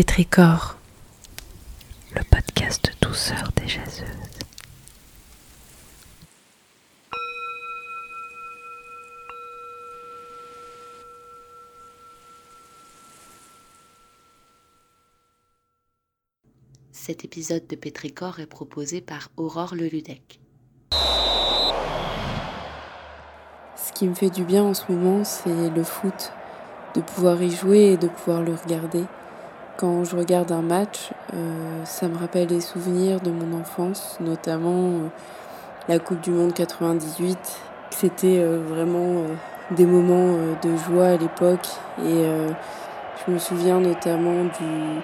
[0.00, 0.76] Pétricor,
[2.14, 4.06] le podcast douceur des jaseuses.
[16.92, 20.38] Cet épisode de Pétricor est proposé par Aurore Leludec.
[23.74, 26.32] Ce qui me fait du bien en ce moment, c'est le foot,
[26.94, 29.02] de pouvoir y jouer et de pouvoir le regarder.
[29.78, 34.88] Quand je regarde un match, euh, ça me rappelle des souvenirs de mon enfance, notamment
[34.88, 35.08] euh,
[35.86, 37.38] la Coupe du Monde 98.
[37.90, 39.22] C'était euh, vraiment
[39.70, 41.68] des moments de joie à l'époque.
[42.04, 42.24] Et
[43.24, 45.00] je me souviens notamment du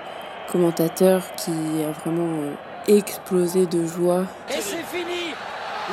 [0.50, 2.50] commentateur qui a vraiment
[2.88, 4.24] explosé de joie.
[4.48, 5.34] Et c'est fini!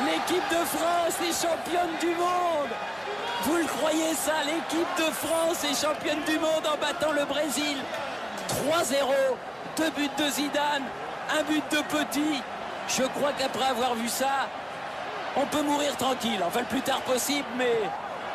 [0.06, 2.72] L'équipe de France est championne du monde!
[3.44, 4.32] Vous le croyez ça?
[4.44, 7.76] L'équipe de France est championne du monde en battant le Brésil
[8.62, 8.94] 3-0,
[9.76, 10.84] deux buts de Zidane,
[11.36, 12.42] un but de Petit.
[12.88, 14.48] Je crois qu'après avoir vu ça,
[15.36, 16.40] on peut mourir tranquille.
[16.46, 17.78] Enfin, le plus tard possible, mais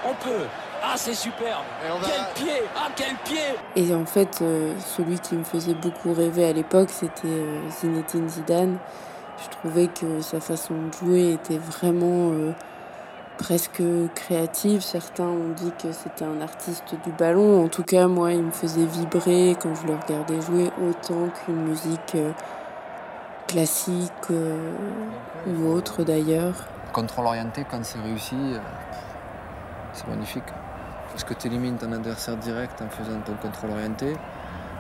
[0.06, 0.46] on peut.
[0.84, 1.64] Ah, c'est superbe.
[1.82, 6.46] Quel pied Ah, quel pied Et en fait, euh, celui qui me faisait beaucoup rêver
[6.46, 8.78] à l'époque, c'était euh, Zinedine Zidane.
[9.44, 12.32] Je trouvais que sa façon de jouer était vraiment...
[12.32, 12.52] Euh,
[13.38, 13.84] presque
[14.16, 14.82] créative.
[14.82, 17.66] Certains ont dit que c'était un artiste du ballon.
[17.66, 21.64] En tout cas, moi, il me faisait vibrer quand je le regardais jouer autant qu'une
[21.68, 22.32] musique euh,
[23.48, 24.72] classique euh,
[25.48, 26.56] ou autre d'ailleurs.
[26.92, 28.60] Contrôle orienté, quand c'est réussi, euh,
[29.94, 30.44] c'est magnifique.
[31.12, 34.16] Parce que tu élimines ton adversaire direct en faisant ton contrôle orienté.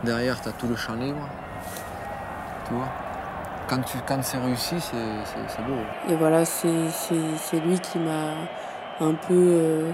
[0.03, 1.27] Derrière, tu as tout le champ libre.
[2.67, 2.73] Tu
[3.67, 5.77] quand, c'est réussi, c'est beau.
[6.09, 8.33] Et voilà, c'est lui qui m'a
[8.99, 9.91] un peu euh,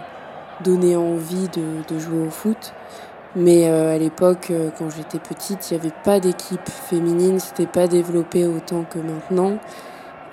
[0.64, 2.74] donné envie de, jouer au foot.
[3.36, 7.66] Mais euh, à l'époque, euh, quand j'étais petite, il n'y avait pas d'équipe féminine, c'était
[7.66, 9.58] pas développé autant que maintenant.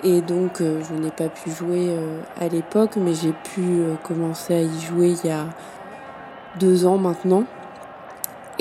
[0.03, 1.95] Et donc, je n'ai pas pu jouer
[2.39, 5.45] à l'époque, mais j'ai pu commencer à y jouer il y a
[6.59, 7.43] deux ans maintenant.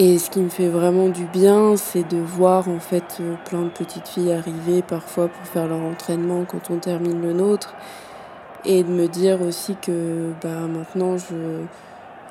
[0.02, 3.60] Et ce qui me fait vraiment du bien, c'est de voir en fait euh, plein
[3.60, 7.74] de petites filles arriver parfois pour faire leur entraînement quand on termine le nôtre.
[8.64, 11.16] Et de me dire aussi que bah, maintenant,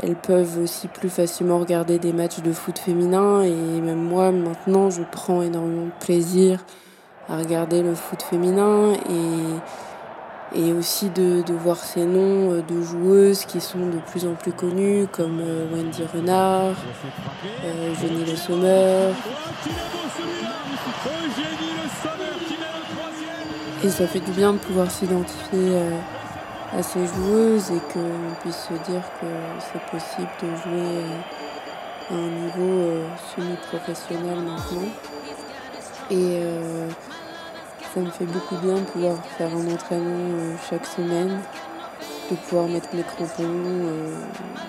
[0.02, 3.44] elles peuvent aussi plus facilement regarder des matchs de foot féminin.
[3.44, 6.66] Et même moi, maintenant, je prends énormément de plaisir
[7.28, 8.94] à regarder le foot féminin.
[8.94, 9.60] Et
[10.56, 14.34] et aussi de, de, voir ces noms euh, de joueuses qui sont de plus en
[14.34, 16.76] plus connues comme euh, Wendy Renard,
[17.64, 19.12] euh, Jenny Le Sommer.
[23.84, 25.80] Et ça fait du bien de pouvoir s'identifier
[26.78, 29.28] à ces joueuses et qu'on puisse se dire que
[29.60, 31.06] c'est possible de jouer
[32.12, 34.90] à un niveau semi-professionnel maintenant.
[36.12, 36.42] Et
[37.94, 41.40] ça me fait beaucoup bien de pouvoir faire un entraînement euh, chaque semaine,
[42.30, 44.22] de pouvoir mettre mes crampons, euh,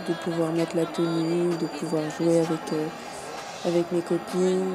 [0.08, 2.86] de pouvoir mettre la tenue, de pouvoir jouer avec, euh,
[3.66, 4.74] avec mes copines.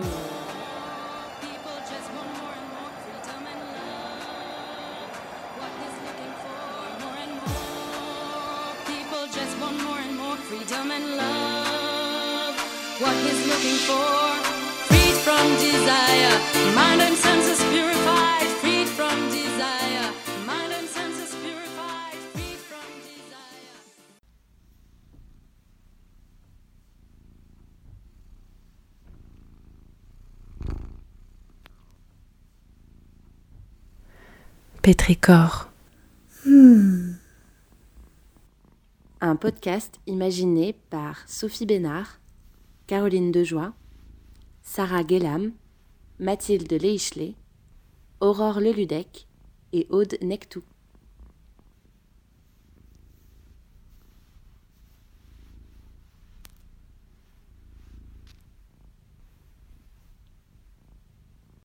[36.46, 37.16] Hmm.
[39.20, 42.20] Un podcast imaginé par Sophie Bénard,
[42.86, 43.74] Caroline Dejoie,
[44.62, 45.54] Sarah Guélam,
[46.20, 47.34] Mathilde Leichelet,
[48.20, 49.28] Aurore Leludec
[49.74, 50.62] et Aude Nectou.